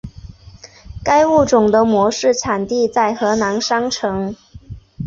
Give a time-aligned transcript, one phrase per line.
[1.03, 4.35] 该物种的模式产地在河南商城。